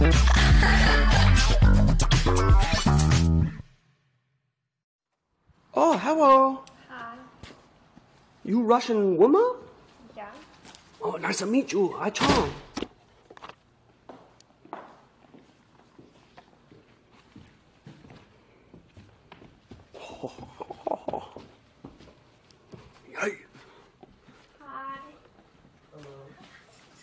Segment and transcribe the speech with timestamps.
[0.00, 0.06] Oh,
[6.00, 6.64] hello.
[6.88, 7.16] Hi.
[8.42, 9.44] You Russian woman?
[10.16, 10.24] Yeah.
[11.02, 11.94] Oh, nice to meet you.
[12.00, 12.48] I Chong.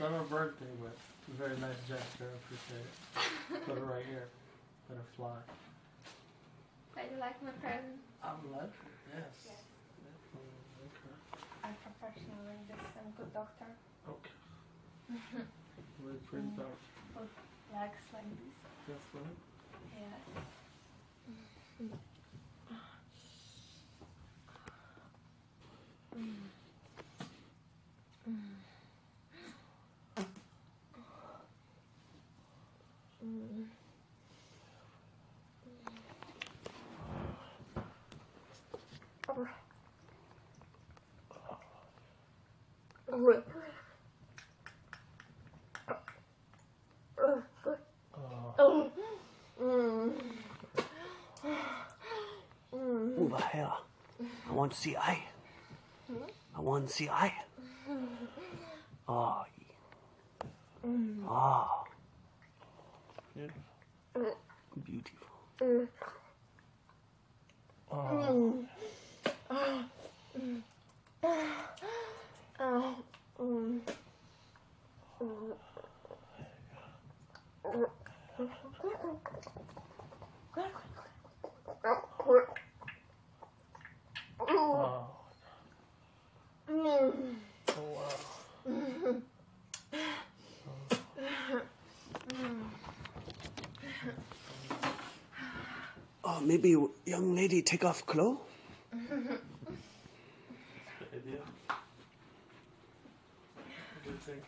[0.00, 2.30] Not her birthday, but it's a very nice gesture.
[2.30, 3.66] I appreciate it.
[3.66, 4.28] Put it right here.
[4.88, 5.36] Let her fly.
[6.94, 8.00] Do you like my present?
[8.22, 8.72] I'm lucky.
[9.14, 9.46] Yes.
[9.46, 9.62] Yes.
[10.84, 11.14] Okay.
[11.64, 12.86] I'm professional in this.
[12.98, 13.66] I'm good doctor.
[14.08, 14.30] Okay.
[16.04, 16.66] Very pretty dog.
[17.14, 17.28] Put
[17.74, 18.54] legs like this.
[18.88, 19.36] That's right.
[19.98, 20.22] Yes.
[22.70, 22.74] Oh.
[43.18, 43.42] Move
[47.18, 47.42] oh.
[48.60, 48.92] oh.
[53.52, 53.72] here.
[54.48, 55.24] I want to see eye.
[56.56, 57.34] I want to see eye.
[57.88, 57.98] Oh.
[59.08, 59.44] Ah.
[60.84, 61.84] Oh.
[64.16, 64.24] Ah.
[64.84, 65.26] Beautiful.
[67.90, 68.64] Oh.
[72.60, 72.96] Oh.
[84.40, 85.08] Wow.
[96.24, 98.38] Oh, maybe young lady take off clothes.
[98.90, 99.40] Good
[101.14, 101.40] idea.
[104.28, 104.42] Thinking.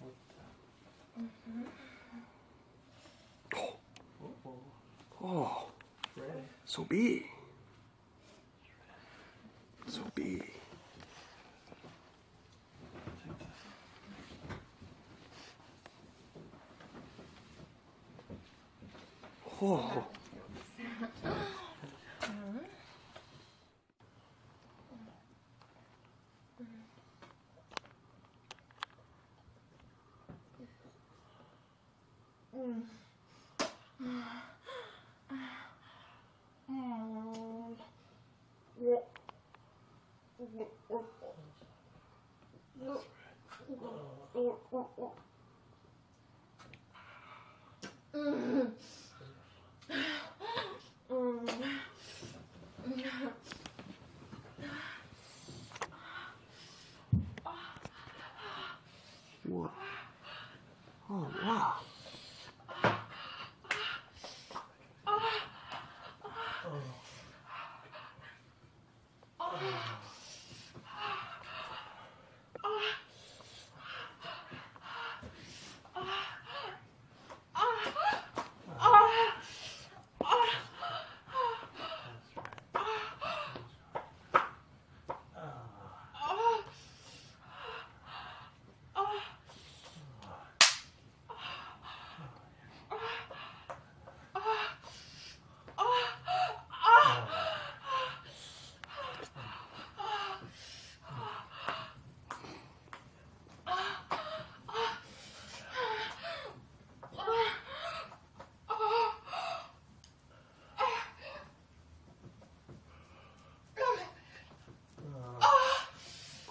[0.00, 0.14] What
[1.16, 1.22] the?
[1.22, 1.62] Mm-hmm.
[3.54, 3.76] Oh.
[4.44, 4.50] oh,
[5.24, 5.66] Oh,
[6.16, 6.32] ready.
[6.64, 7.26] so big.
[9.86, 10.40] So big.
[10.40, 10.50] Take
[19.62, 20.06] oh.
[32.52, 32.92] This.
[61.14, 61.28] Oh.
[61.44, 61.91] Wow.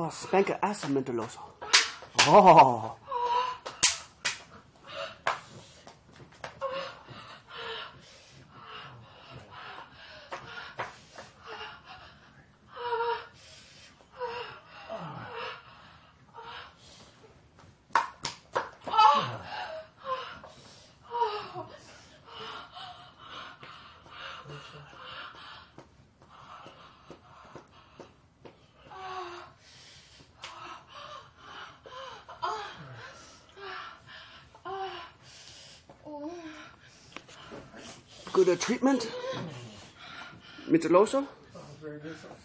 [0.00, 0.08] Oh, wow.
[0.08, 1.40] Oh, spank ass mentiroso.
[2.26, 2.96] Oh.
[38.44, 39.10] good uh, treatment?
[40.66, 40.88] Mr.
[40.88, 41.26] Loso?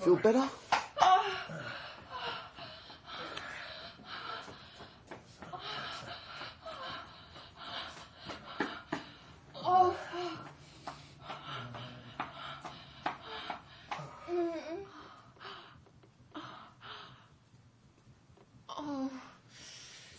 [0.04, 0.46] Feel better?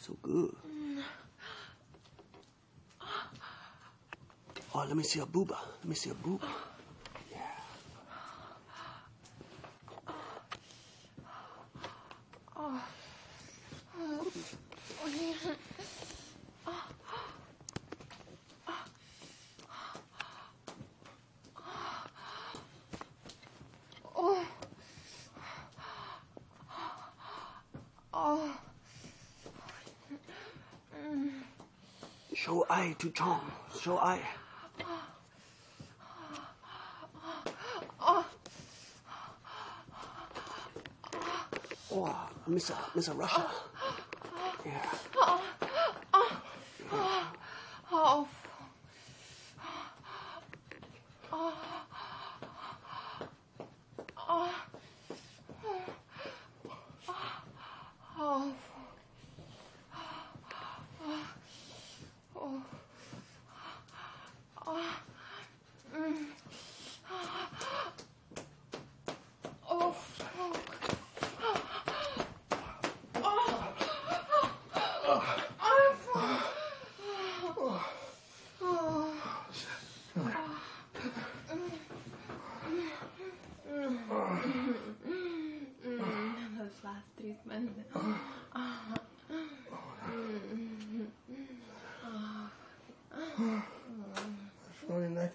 [0.00, 0.55] So good.
[4.96, 5.58] Let me see a booba.
[5.80, 6.40] Let me see a.
[7.30, 7.38] Yeah.
[12.56, 12.82] Oh.
[28.14, 28.56] Oh.
[32.32, 33.52] Show eye to Chong.
[33.78, 34.22] Show eye.
[41.98, 42.14] Oh,
[42.46, 43.46] Miss Miss Russia.
[44.66, 45.38] Yeah.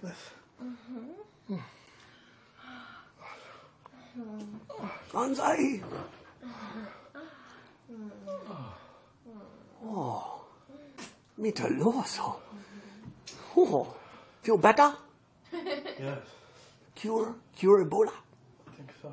[0.02, 0.32] Your necklace.
[0.64, 1.56] Mm-hmm.
[5.14, 5.82] Banzai.
[9.84, 10.42] Oh,
[11.40, 12.36] Mitaloso.
[13.58, 13.94] Oh,
[14.42, 14.94] feel better?
[16.00, 16.20] Yes,
[16.96, 18.12] Cure, cure Ebola.
[18.68, 19.12] I think so.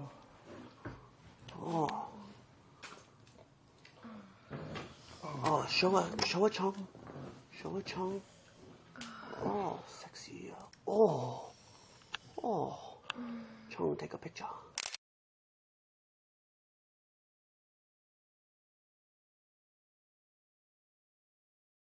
[1.61, 1.89] Oh.
[5.45, 6.89] Oh, show a, show a Chong.
[7.61, 8.21] Show a Chong.
[9.45, 10.53] Oh, sexy.
[10.87, 11.51] Oh.
[12.43, 12.79] Oh.
[13.71, 14.45] Chong, take a picture.